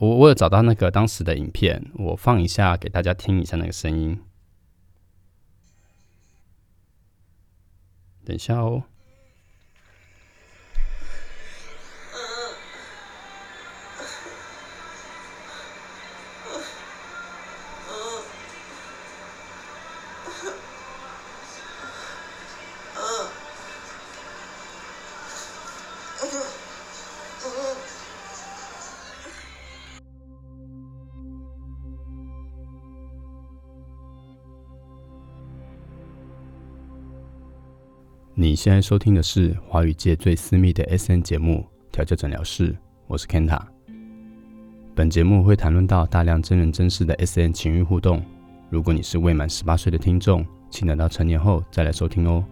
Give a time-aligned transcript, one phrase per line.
[0.00, 4.18] 我我有找到那个当时的影片，我放一下给大家听一下那个声音。
[8.24, 8.84] 等一下哦。
[38.34, 42.72] 你现在收听的是华语界最私密的 S N 节目《调教诊疗室》，
[43.08, 43.60] 我是 Kenta。
[44.94, 48.22] 本节目会谈论到大量真人真事的 S N 情欲互动。
[48.70, 52.44] 如果你是未满十八岁的听众，请等到成年后再来收听哦。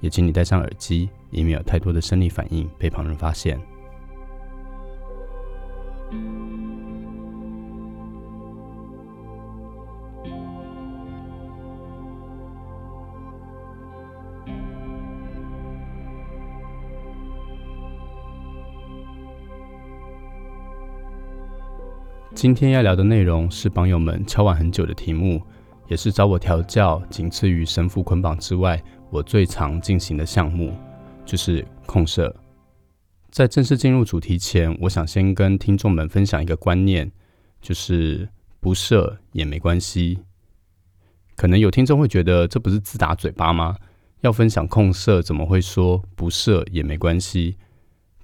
[0.00, 3.58] 也请你戴上耳机，以免有太多的生理反应被旁人发现。
[22.34, 25.40] 今天要聊的内容是榜友们敲碗很久的题目，
[25.86, 30.74] 也是找我调教仅次于神符捆绑之外，我最常进行的项目，
[31.24, 32.34] 就是控射。
[33.30, 37.10] 在正式进入主题前，我想先跟听众们分享一个观念，
[37.62, 40.18] 就是不射也没关系。
[41.36, 43.76] 可能有听众会觉得这不是自打嘴巴吗？
[44.22, 47.56] 要分享控射，怎么会说不射也没关系？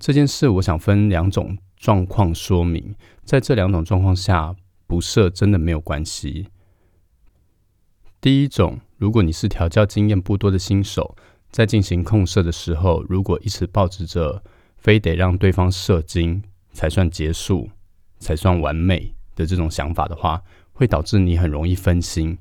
[0.00, 1.56] 这件事，我想分两种。
[1.80, 4.54] 状况说明，在这两种状况下，
[4.86, 6.48] 不射真的没有关系。
[8.20, 11.16] 第一种，如果你是调教经验不多的新手，
[11.50, 14.42] 在进行控射的时候，如果一直抱持着
[14.76, 17.70] 非得让对方射精才算结束、
[18.18, 20.42] 才算完美的这种想法的话，
[20.74, 22.36] 会导致你很容易分心，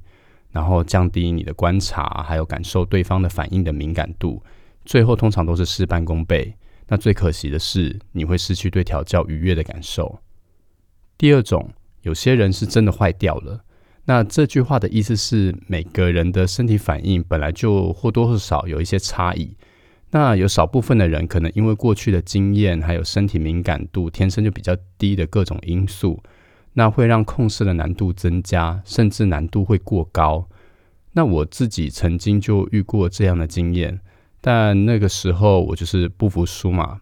[0.52, 4.44] 然后降低你的观察还有感受对方的反应的敏感度，
[4.84, 6.54] 最后通常都是事半功倍。
[6.90, 10.20] 那最可惜的是，你会失去对调教愉悦的感受。
[11.18, 11.70] 第二种，
[12.02, 13.64] 有些人是真的坏掉了。
[14.06, 19.56] 那这句话的意思是，每个人的身体反应本来就或多或少有一些差异。
[20.12, 26.24] 那有少部分的人，可能因为过去的经验，还有身体敏感度天生就比较低的各种因素，
[26.74, 30.50] 那会让控制的难度增加，甚至难度会过高。
[31.12, 34.00] 那我自己曾经就遇过这样的经验。
[34.42, 37.02] 但那个时候我就是不服输嘛，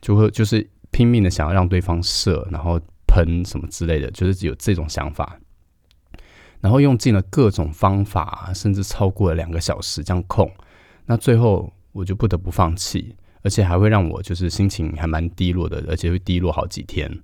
[0.00, 5.38] 就会就是拼命的想要让对方射，然后喷什么之类的，就是有这种想法，
[6.60, 10.50] 然后用尽了各种方法，甚至超过了两个小时这样控，
[11.06, 17.22] 那最后我就不得不放弃，而且还会让我就是心情还蛮低落的，而且会低落好几天。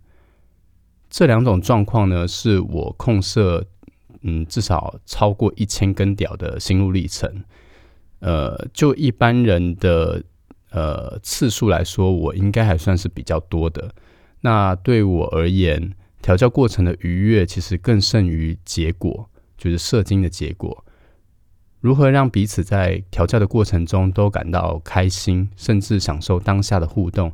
[1.10, 3.66] 这两种状况呢，是我控射
[4.20, 7.42] 嗯至少超过一千根屌的心路历程。
[8.20, 10.22] 呃，就一般人的
[10.70, 13.92] 呃次数来说，我应该还算是比较多的。
[14.40, 20.84] 那对我而言，调教过程的愉悦其实更胜于结果，就是射精的结果。
[21.80, 27.32] 如何让彼此在调教的过程中都感到开心，甚至享受当下的互动，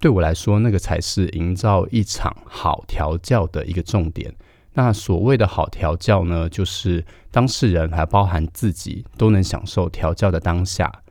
[0.00, 4.34] 对我来说，那个才是营造一场好调教的一个重点。
[4.78, 11.02] 那所谓的好调教呢，就是当事人还包含自己都能享受调教的当下。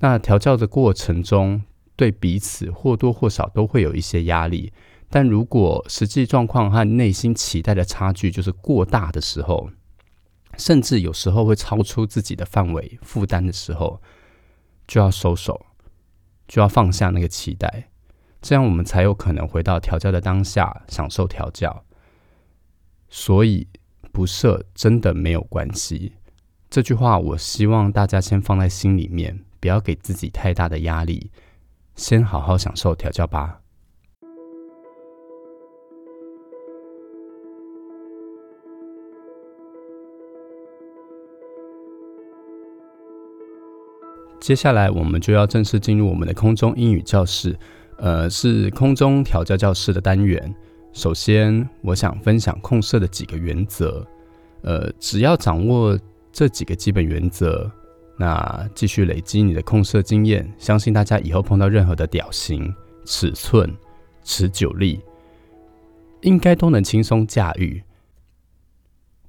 [0.00, 1.62] 那调教的过程中，
[1.96, 4.70] 对彼此或多或少都会有一些压力。
[5.08, 9.70] 但如果实际状况和内心期待的差距就是过大的时候，
[10.58, 14.02] 甚至有时候会超出自己的范围负担的时候，
[14.86, 15.64] 就要收手，
[16.46, 17.88] 就要放下那个期待，
[18.42, 21.85] 这样我们才有可能回到调教的当下，享受调教。
[23.18, 23.66] 所以
[24.12, 26.12] 不射真的没有关系，
[26.68, 31.30] 这句话我希望大家先放在心里面，不要给自己太大的压力，
[31.94, 33.62] 先好好享受调教吧。
[44.38, 47.58] 接下来我们就要正式进入我们的空中英语教室，
[47.96, 50.54] 呃，是空中调教教室的单元。
[50.96, 54.04] 首先，我想分享控射的几个原则。
[54.62, 55.96] 呃，只要掌握
[56.32, 57.70] 这几个基本原则，
[58.18, 63.70] 那继续累积你的控射经验，相信大家以后碰到任何的屌型、尺寸、
[64.24, 64.98] 持久力，
[66.22, 67.82] 应该都能轻松驾驭。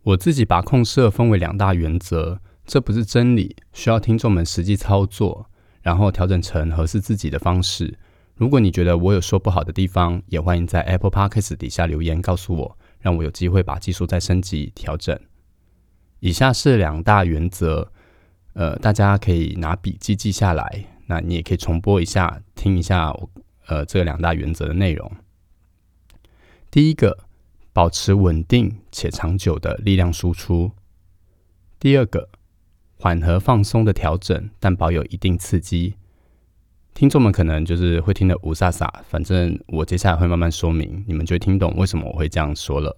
[0.04, 5.46] 我自己把控射分为两大原则，这不是真理，需要听众们实际操作，
[5.82, 7.94] 然后调整成合适自己的方式。
[8.38, 15.20] 如果你觉得我有说不好的地方，也欢迎在 Apple Podcast 底下留言告诉我，让我有机会把技术再升级调整。
[16.20, 17.92] 以下是两大原则，
[18.54, 20.86] 呃，大家可以拿笔记记下来。
[21.08, 23.30] 那你也可以重播一下，听一下我
[23.66, 25.12] 呃这两大原则的内容。
[26.70, 27.18] 第一个，
[27.74, 30.70] 保持稳定且长久的力量输出；
[31.80, 32.30] 第二个，
[33.00, 35.96] 缓和放松的调整，但保有一定刺激。
[36.98, 42.98] 听众们可能就是会听得无飒飒，反正我接下来会慢慢说明，你们就听懂为什么我会这样说了。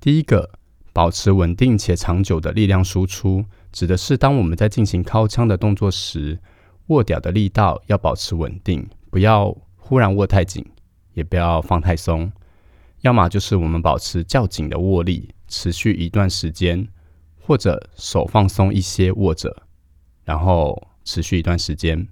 [0.00, 0.50] 第一个。
[0.92, 6.36] 保持稳定且长久的力量输出，指的是当我们在进行敲枪的动作时，
[6.88, 10.66] 握屌的力道要保持稳定，不要忽然握太紧，
[11.14, 12.30] 也不要放太松。
[13.02, 16.88] 要么就是我们保持较紧的握力，持续一段时间，
[17.40, 19.62] 或者手放松一些握着，
[20.24, 22.08] 然后持续一段时间。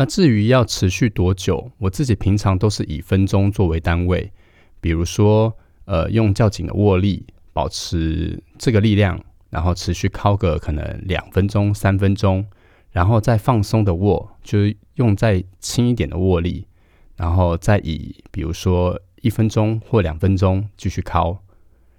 [0.00, 4.32] 那至于要持续多久，我自己平常都是以分钟作为单位，
[4.80, 5.54] 比如说。
[5.86, 12.46] 呃，用较紧的握力保持这个力量，然后持续敲个可能两分钟、三分钟，
[12.92, 16.64] 然后再放松的握，就是用再轻一点的握力，
[17.16, 21.42] 然后再以比如说一分钟或两分钟继续敲，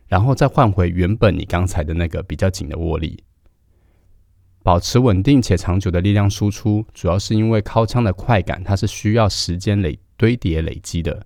[0.07, 3.21] 然后再换回原本你刚才的那个比较紧的握力，
[4.63, 11.25] 保持稳定且长久的力量输出，主要是因为靠枪的快感，它是需要时间累堆叠累积的。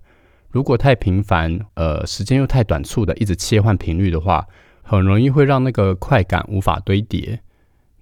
[0.50, 4.46] 如果太频繁，呃，时间又太短促的一直切换频率的话，
[4.82, 7.40] 很容易会让那个快感无法堆叠，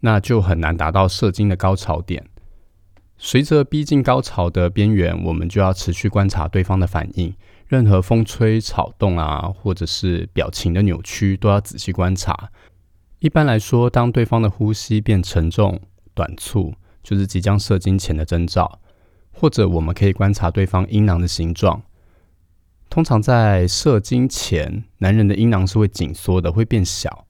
[0.00, 2.24] 那就很难达到射精的高潮点。
[3.16, 7.34] 随着逼近高潮的边缘，我们就要持续观察对方的反应，
[7.66, 12.50] 任何风吹草动啊，或者是表情的扭曲，都要仔细观察。
[13.24, 15.80] 一般来说，当对方的呼吸变沉重、
[16.12, 18.78] 短促，就是即将射精前的征兆，
[19.32, 21.82] 或者我们可以观察对方阴囊的形状。
[22.90, 27.24] 通常在射精前，男人的阴囊是会紧缩的，会变小。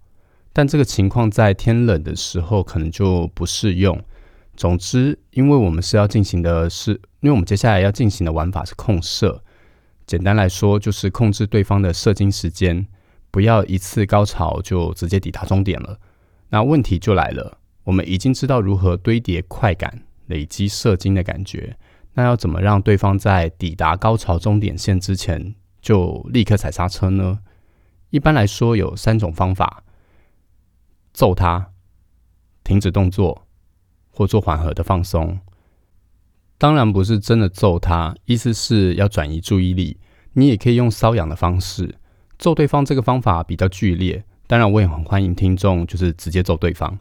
[0.53, 3.97] 但这个情况在天冷的时候可能就不适用。
[4.57, 6.91] 总之，因为我们是要进行的是，
[7.21, 9.45] 因为我们接下来要进行的玩法是控射。
[10.09, 12.85] 简单来说，就是控制对方的射精时间，
[13.35, 15.99] 不要一次高潮就直接抵达终点了。
[16.51, 21.77] 那问题就来了，我们已经知道如何堆叠快感，累积射精的感觉。
[22.13, 25.53] 那要怎么让对方在抵达高潮终点线之前
[25.83, 27.41] 就立刻踩刹车呢？
[28.11, 29.83] 一般来说有三种方法：
[31.13, 31.73] 揍他、
[32.63, 33.49] 停止动作，
[34.13, 35.41] 或做缓和的放松。
[36.57, 39.99] 当然不是真的揍他，意思是要转移注意力。
[40.35, 41.97] 你也可以用瘙痒的方式
[42.39, 44.23] 揍对方，这个方法比较剧烈。
[44.47, 46.93] 当然，我也很欢迎听众就是直接揍对方，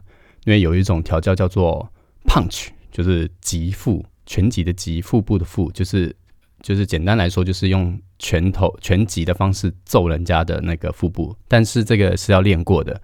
[0.44, 1.88] 因为有一种调教叫做
[2.26, 4.04] punch，就是击腹。
[4.26, 6.16] 拳击的击，腹部的腹，就是
[6.62, 12.98] 就是简单来说，就是用拳头拳击的方式揍人家的那个腹部，但是这个是要练过的。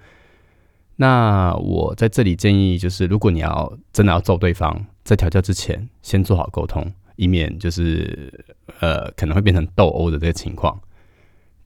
[0.97, 8.33] 那我在这里建议，就是如果你要真的要揍对方，在调教之前，先做好沟通，以免就是
[8.81, 10.81] 呃可能会变成斗殴的这个情况。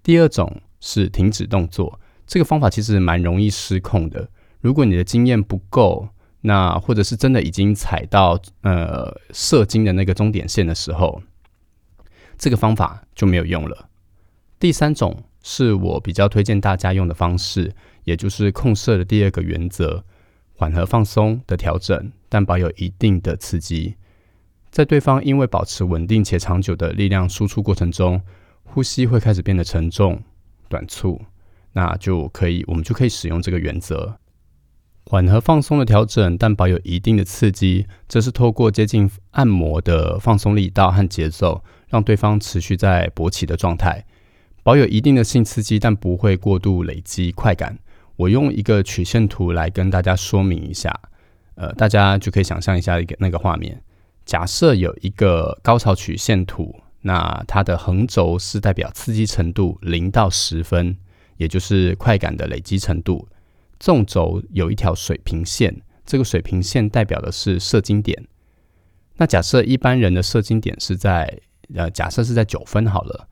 [0.04, 1.98] 第二种是停止动作，
[2.28, 4.28] 这个方法其实蛮容易失控的。
[4.60, 6.08] 如果你的经验不够。
[6.46, 11.22] 那或者是真的已经踩到呃射精的那个终点线的时候，
[12.36, 13.88] 这个方法就没有用了。
[14.60, 20.04] 第三种是我比较推荐大家用的方式，也就是控射的第二个原则：
[20.52, 23.94] 缓和放松的调整，但保有一定的刺激。
[24.70, 28.20] 在对方因为保持稳定且长久的力量输出过程中，
[28.74, 30.20] 呼吸会开始变得沉重、
[30.68, 31.22] 短促，
[31.74, 34.18] 那就可以我们就可以使用这个原则。
[35.06, 44.04] 缓和放松的调整，但保有一定的刺激，这是透过接近按摩的放松力道和节奏，让对方持续在勃起的状态，
[44.64, 47.78] 保有一定的性刺激，但不会过度累积快感。
[48.16, 50.92] 我用一个曲线图来跟大家说明一下，
[51.54, 53.80] 呃，大家就可以想象一下一个那个画面。
[54.24, 56.74] 假设有一个高潮曲线图，
[57.06, 60.96] 那它的横轴是代表刺激程度零到十分，
[61.36, 63.28] 也就是快感的累积程度。
[63.78, 68.26] 纵轴有一条水平线，这个水平线代表的是射精点。
[69.16, 71.40] 那假设一般人的射精点是在
[71.74, 73.28] 呃，假设是在九分好了。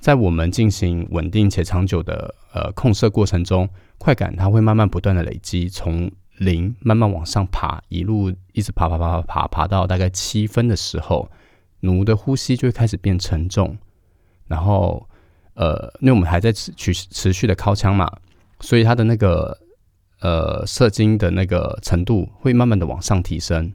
[0.00, 3.66] 在我们进行稳定且长久的呃控射过程中，
[3.96, 11.30] 快感它会慢慢不断的累积，从零慢慢往上爬，一路一直爬爬爬爬爬爬到大概七分的时候，
[11.84, 13.76] 奴的呼吸就会开始变沉重。
[14.48, 15.08] 然后
[15.54, 18.10] 呃，因为我们还在持持持续的靠枪嘛，
[18.60, 19.60] 所以它的那个。
[20.20, 23.74] 呃，射精的那个程度会慢慢的往上提升。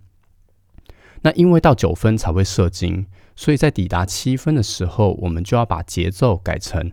[1.22, 6.92] 那因为到九分才会射精，所以在抵达七分的时候，我们就要把节奏改成，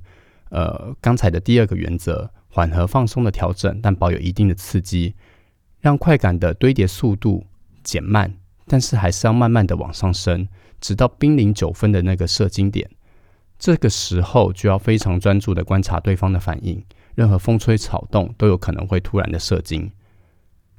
[0.50, 5.14] 呃，刚才的第二个原则，缓和放松的调整，但保有一定的刺激，
[5.80, 7.46] 让快感的堆叠速度
[7.82, 8.34] 减慢，
[8.66, 10.46] 但是还是要慢慢的往上升，
[10.80, 12.88] 直到濒临九分的那个射精点。
[13.58, 19.90] 这个时候就要非常专注的观察对方的反应，任何风吹草动都有可能会突然的射精。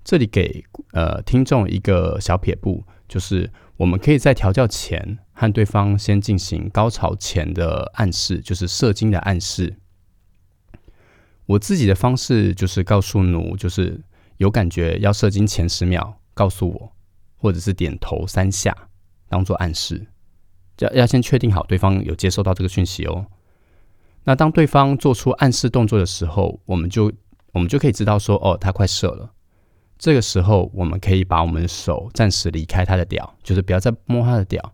[0.03, 0.63] 这里给
[0.93, 9.75] 呃听众一个小撇步，就是我们可以在调教前和对方先进行高潮前的暗示，就是射精的暗示。
[11.45, 13.99] 我自己的方式就是告诉奴，就是
[14.37, 16.91] 有感觉要射精前十秒告诉我，
[17.37, 18.86] 或者是点头三下
[19.29, 20.07] 当做暗示，
[20.79, 23.25] 要要先确定好对方有接收到这个讯息哦。
[24.23, 27.11] 那当对方做出暗示动作的时候，我们就
[27.53, 29.31] 我们就可以知道说，哦，他快射了。
[29.97, 34.73] 这个时候，我们可以把我们的手暂时离开他的屌，就是不要再摸他的屌，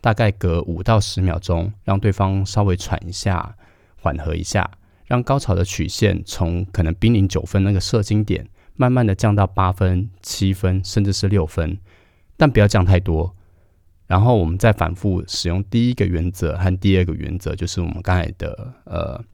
[0.00, 3.54] 大概隔五到十秒钟，让对方稍微喘一下，
[4.02, 4.68] 缓和一下，
[5.04, 11.78] 让高潮的曲线从可能濒临九分那个射精点，慢慢的降到八分、七分，甚至是六分，
[12.36, 13.35] 但不要降太多。
[14.06, 19.24] 然后我们再反复使用第一个原则和第二个原则，就是我们刚才的呃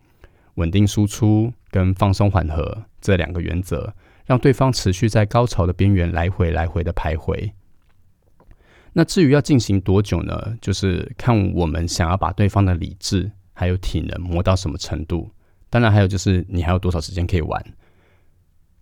[0.54, 3.94] 稳定输出跟放松缓和这两个原则。
[4.24, 7.50] 让对方持续在高潮的边缘来回来回的徘徊。
[8.92, 10.56] 那至于要进行多久呢？
[10.60, 15.28] 就是看我们想要把对方的理智还有体能磨到什么程度。
[15.68, 17.62] 当然，还有就是你还有多少时间可以玩。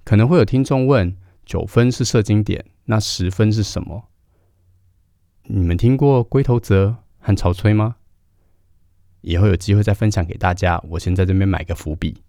[0.04, 1.16] 可能会有听众问：
[1.46, 4.09] 九分是射精点，那十分是什么？
[5.52, 7.96] 你们听过龟头泽和潮吹吗？
[9.22, 10.80] 以后有机会再分享给大家。
[10.88, 12.22] 我先在这边买个伏笔。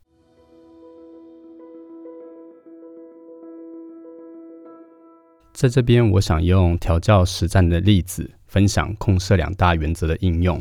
[5.53, 10.59] 在这边，我想用调教实战的例子分享控射两大原则的应用。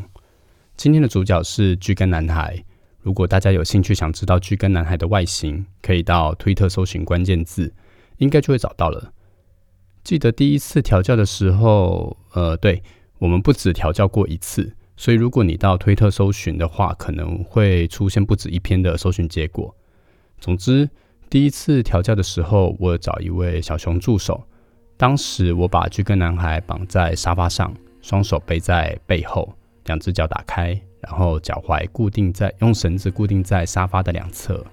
[0.77, 2.63] 今天的主角是巨根男孩。
[3.01, 7.73] 如果大家有兴趣想知道巨根男孩的外形，可以到推特搜寻关键字，
[8.19, 9.15] 应该就会找到了。
[10.03, 12.83] 记得第一次调教的时候，呃，对
[13.19, 19.75] 我们不止调教过一次，所以如果你到推特搜寻的话，可能会出现不止一篇的搜寻结果。
[20.41, 20.89] 总之，
[21.29, 24.43] 第一次调教的时候，我找一位小熊助手。
[24.97, 29.53] 当时我把巨根男孩绑在沙发上，双手背在背后，
[29.85, 34.65] 两只脚打开，然后脚踝固定在用绳子固定在沙发的两侧。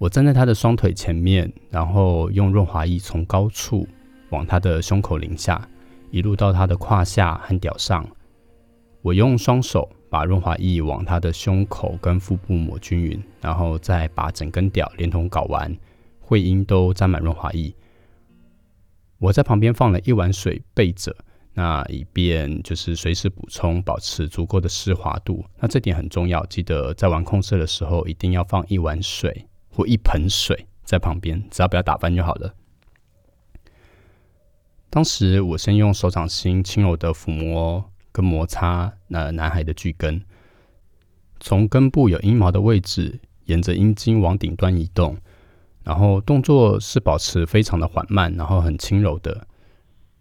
[0.00, 3.86] 我站在他的双腿前面，然后用润滑液从高处
[4.30, 5.68] 往他的胸口淋下，
[6.10, 8.08] 一路到他的胯下和屌上。
[9.02, 15.76] 我用双手把润滑液往他的胸口跟腹部抹均匀，然后再把整根屌连同睾丸、
[16.18, 17.70] 会阴都沾满润滑液。
[19.18, 21.14] 我在旁边放了一碗水备着，
[21.52, 25.44] 那以便就是随时补充，保持足够的湿滑度。
[25.58, 32.54] 那这点很重要，记得在玩控色的时候，一定要放一碗水或一盆水在旁边，只要不要打翻就好了。
[34.90, 40.24] 当时我先用手掌心轻柔的抚摸跟摩擦那男孩的巨根，
[41.38, 45.16] 从根部有阴毛的位置，沿着阴茎往顶端移动。
[45.82, 49.46] 然后动作是保持非常的缓慢，然后很轻柔的，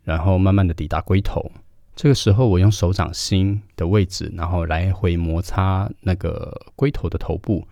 [0.04, 1.52] 然后慢慢的抵达龟头。
[1.96, 7.68] 这个时候，我用手掌心的位置，然后来回摩擦那个龟头的头部，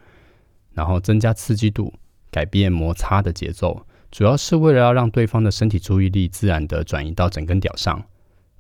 [0.78, 1.92] 然后增加刺激度，
[2.30, 3.82] 改变摩擦的节奏，
[4.12, 8.04] 主要是为了要让对方的身体注意力自然的转移到整根屌上。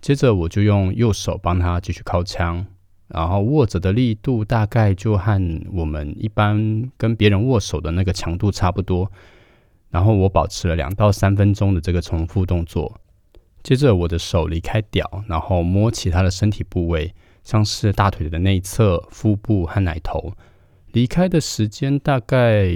[0.01, 2.65] 接着，我就用右手帮他继续靠枪。
[3.09, 9.11] 然后握着的力度大概就和我们一般跟别人握手的那个强度差不多。
[9.91, 12.99] 然后我保持了两到三分钟的这个重复动作。
[13.61, 20.33] 接着我的手离开屌，然后摸其他的身体部位，像是大腿的内侧、腹部和奶头。
[20.91, 22.69] 离开的时间大概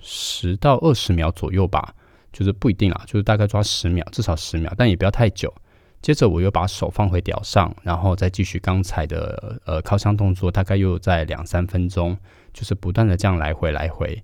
[0.00, 1.94] 十到二十秒左右吧，
[2.32, 5.52] 就是不一定啦，就是大概抓十秒，至少十秒，但也不要太久。
[6.00, 12.16] 接着我又把手放回屌上，然后再继续刚才的呃靠枪动作，大概又在两三分钟，
[12.52, 14.20] 就是不断的这样来回来回。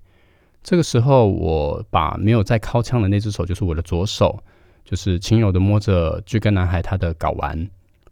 [0.61, 4.43] 这个时候，我把没有在靠枪的那只手，就是我的左手，
[4.83, 7.69] 就是轻柔的摸着巨根男孩他的睾丸，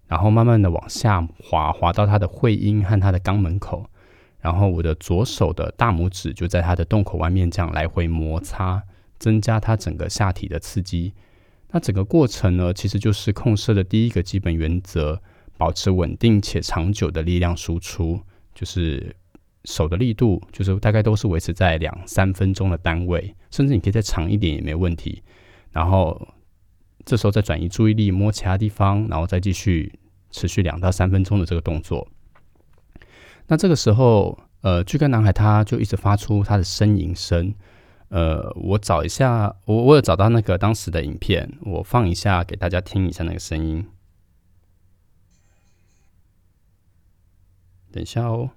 [0.07, 3.85] 然后慢慢的往下滑，滑到他的会阴和他的肛门口，
[4.39, 8.81] 然后我的左手的大拇指就在他的洞口外面这样来回摩擦，
[9.17, 11.13] 增加他整个下体的刺激。
[11.71, 15.21] 那整个过程呢，其实就是控射的第一个基本原则：
[15.57, 18.21] 保持稳定且长久的力量输出，
[18.55, 19.13] 就是
[19.65, 25.21] 手的力度，就是大概都是维持在两三分钟的单位，甚至你可以再长一点也没问题。
[25.71, 26.25] 然后
[27.05, 29.99] 这时候再转移注意力，摸其他地方，然后再继续
[30.31, 32.07] 持续两到三分钟的这个动作。
[33.47, 37.53] 那这个时候，呃，巨根男孩他就一直发出他的呻吟声。
[38.09, 43.85] 呃，我找一下，我我有找到那个当时的影片，我放一下给大家听一下那个声音。
[47.91, 48.51] 等一下哦。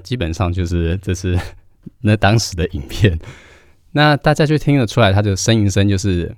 [0.00, 1.38] 基本上就是这是
[2.02, 3.18] 那当时的影片，
[3.92, 6.34] 那大家就听得出来，他的呻吟声就是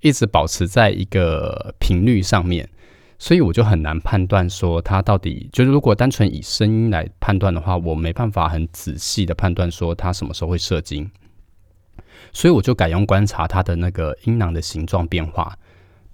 [0.00, 2.68] 一直保持在一个频率上面，
[3.18, 11.10] 所以我就很难判断说他到底就是如果单纯以声音来判断的话，我没办法很仔细的判断说他什么时候会射精，
[12.32, 15.56] 所以我就改用观察他的那个阴囊的形状变化。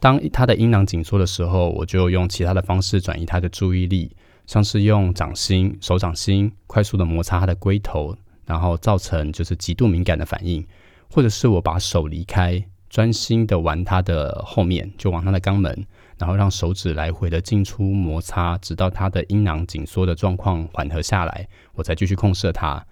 [0.00, 4.14] 当他的阴囊紧缩的时候，我就用其他的方式转移他的注意力。
[4.48, 10.66] 像是用掌心、手掌心快速的摩擦它的龟头，然后造成就是极度敏感的反应，
[11.12, 15.86] 或者是我把手离开，专心的玩它的后面，就往它的肛门，
[16.16, 22.82] 然后让手指来回的进出摩擦，直到它的阴囊紧缩的状况缓和下来，我再继续控射它。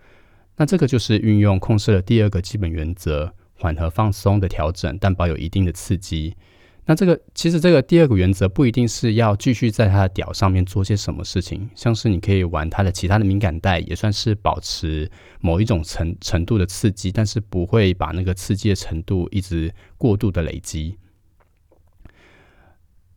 [0.57, 6.37] 那这个就是运用控射的第二个基本原则：缓和放松的调整，但保有一定的刺激。
[6.89, 20.97] 那这个其实这个第二个原则不一定是要继续在他的屌上面做些什么事情，像是你可以玩他的其他的敏感带，也算是保持某一种程程度的刺激，但是不会把那个刺激的程度一直过度的累积。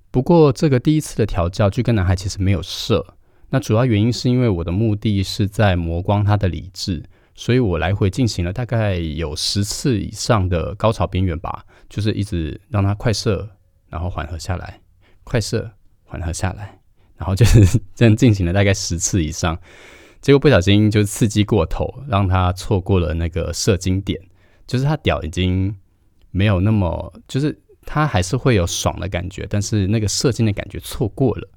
[0.10, 3.14] 不过这个第一次的调教，巨根男孩其实没有射，
[3.52, 7.04] 那主要原因是因为我的目的是在磨光他的理智，
[7.36, 13.48] 所以我来回进行了大概有十次以上的高潮边缘吧，就是一直让他快射。
[13.89, 14.79] 然后缓和下来，
[15.24, 15.72] 快射，
[16.05, 16.80] 缓和下来，
[17.17, 19.60] 然后就是这样进行了大概十次以上，
[20.21, 24.19] 结果不小心就刺激过头，让他错过了那个射精点，
[24.67, 25.75] 就是他屌已经
[26.32, 31.47] 没有那么，就是他还是会有爽的感觉，但是那个射精的感觉错过了，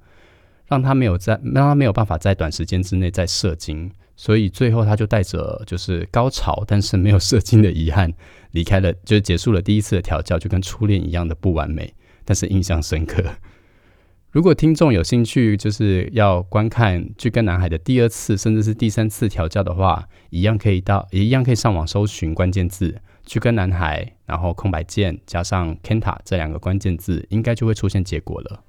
[0.66, 8.12] 让他没有在，让他没有办法在短时间之内再射精，所以最后他就带着就是高潮，但是没有射精的遗憾
[8.52, 11.92] 离开了，就结束了第一次的调教，就跟初恋一样的不完美。
[12.24, 13.22] 但是印象深刻。
[14.32, 28.64] 如果听众有兴趣，就是要观看去跟男孩的第二次，甚至是第三次调教的话，一样可以到，也一样可以上网搜寻关键字“去跟男孩”，然后空白键加上 “Kenta” 这两个关键字，应该就会出现结果了。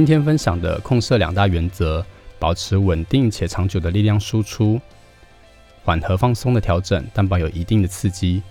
[0.00, 2.02] 今天分享的控射两大原则：
[2.38, 4.80] 保持稳定且长久的力量输出，
[5.84, 8.42] 缓和放松的调整，但保有一定的刺激。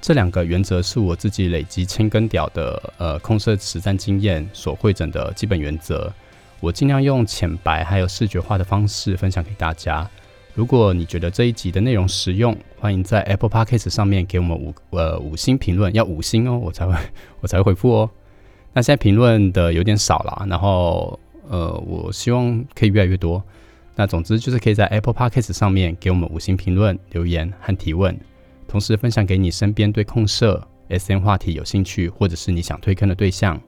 [0.00, 6.12] 这两个原则是我自己累积千根屌的呃控射实战经验所汇整的基本原则。
[6.58, 10.04] 我尽量用浅白还有视觉化的方式分享给大家。
[10.52, 16.92] 如果你觉得这一集的内容实用，欢迎在 Apple Podcast 上面给我们五呃五星评论，要五星哦，我才会
[17.38, 18.10] 我才会回复哦。
[18.78, 23.42] 那现在评论的有点少了，然后呃，我希望可以越来越多。
[23.96, 28.16] 那总之就是可以在 Apple Podcast 上面给我们五星评论、留言和提问，
[28.68, 33.60] 同时分享给你身边对控社 SM 话题有兴趣或者是你想推坑的对象。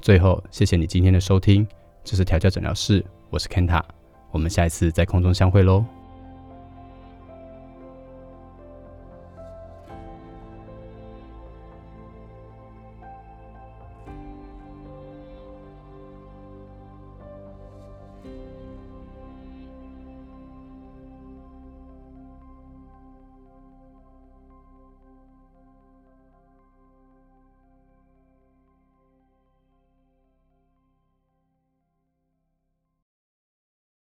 [0.00, 1.66] 最后，谢谢你今天的收听，
[2.02, 3.82] 这是调教诊疗室，我是 Kenta，
[4.30, 5.84] 我们下一次在空中相会喽。